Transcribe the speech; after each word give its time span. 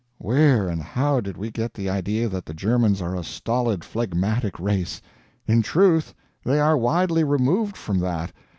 Where 0.17 0.67
and 0.67 0.81
how 0.81 1.19
did 1.19 1.37
we 1.37 1.51
get 1.51 1.75
the 1.75 1.87
idea 1.87 2.27
that 2.27 2.43
the 2.47 2.55
Germans 2.55 3.03
are 3.03 3.15
a 3.15 3.23
stolid, 3.23 3.83
phlegmatic 3.83 4.59
race? 4.59 4.99
In 5.45 5.61
truth, 5.61 6.15
they 6.43 6.59
are 6.59 6.75
widely 6.75 7.23
removed 7.23 7.77
from 7.77 7.99
that. 7.99 8.33